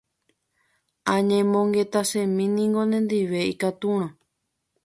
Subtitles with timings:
[1.15, 4.05] Añemongetasemíniko nendive ikatúrõ